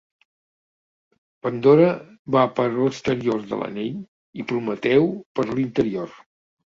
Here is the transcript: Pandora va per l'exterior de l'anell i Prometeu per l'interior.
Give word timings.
Pandora 1.47 1.89
va 2.35 2.45
per 2.59 2.65
l'exterior 2.77 3.43
de 3.51 3.59
l'anell 3.59 3.99
i 4.39 4.47
Prometeu 4.53 5.05
per 5.41 5.47
l'interior. 5.51 6.17